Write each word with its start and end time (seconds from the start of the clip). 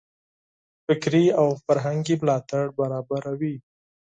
فکري 0.85 1.25
او 1.39 1.47
فرهنګي 1.65 2.15
ملاتړ 2.21 2.63
برابروي. 2.79 3.55